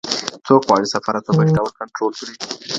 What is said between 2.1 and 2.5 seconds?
کړي؟